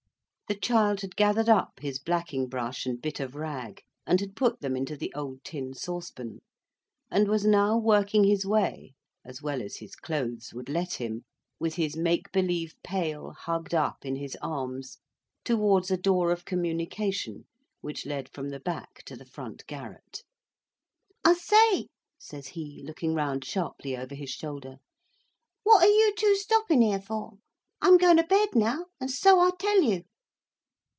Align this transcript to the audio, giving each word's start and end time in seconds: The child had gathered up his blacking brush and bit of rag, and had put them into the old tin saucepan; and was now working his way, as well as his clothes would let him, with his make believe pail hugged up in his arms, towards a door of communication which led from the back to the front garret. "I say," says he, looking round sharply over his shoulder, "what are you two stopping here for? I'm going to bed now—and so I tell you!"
The 0.47 0.59
child 0.59 0.99
had 0.99 1.15
gathered 1.15 1.47
up 1.47 1.79
his 1.79 1.97
blacking 1.97 2.49
brush 2.49 2.85
and 2.85 3.01
bit 3.01 3.21
of 3.21 3.35
rag, 3.35 3.81
and 4.05 4.19
had 4.19 4.35
put 4.35 4.59
them 4.59 4.75
into 4.75 4.97
the 4.97 5.09
old 5.15 5.45
tin 5.45 5.73
saucepan; 5.73 6.39
and 7.09 7.29
was 7.29 7.45
now 7.45 7.77
working 7.77 8.25
his 8.25 8.45
way, 8.45 8.93
as 9.23 9.41
well 9.41 9.61
as 9.61 9.77
his 9.77 9.95
clothes 9.95 10.53
would 10.53 10.67
let 10.67 10.95
him, 10.95 11.23
with 11.57 11.75
his 11.75 11.95
make 11.95 12.33
believe 12.33 12.75
pail 12.83 13.31
hugged 13.31 13.73
up 13.73 14.03
in 14.05 14.17
his 14.17 14.35
arms, 14.41 14.97
towards 15.45 15.89
a 15.89 15.95
door 15.95 16.33
of 16.33 16.43
communication 16.43 17.45
which 17.79 18.05
led 18.05 18.27
from 18.27 18.49
the 18.49 18.59
back 18.59 19.03
to 19.05 19.15
the 19.15 19.23
front 19.25 19.65
garret. 19.67 20.21
"I 21.23 21.35
say," 21.35 21.87
says 22.19 22.47
he, 22.47 22.83
looking 22.85 23.13
round 23.13 23.45
sharply 23.45 23.95
over 23.95 24.15
his 24.15 24.31
shoulder, 24.31 24.79
"what 25.63 25.81
are 25.81 25.87
you 25.87 26.13
two 26.17 26.35
stopping 26.35 26.81
here 26.81 26.99
for? 26.99 27.37
I'm 27.79 27.97
going 27.97 28.17
to 28.17 28.23
bed 28.23 28.49
now—and 28.53 29.09
so 29.09 29.39
I 29.39 29.51
tell 29.57 29.81
you!" 29.81 30.03